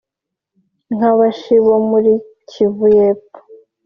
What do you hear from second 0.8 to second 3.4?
nk’Abashi bo muri Kivu y’Epfo